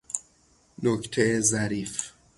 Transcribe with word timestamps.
نکته 0.83 1.39
ظریف 1.39 2.11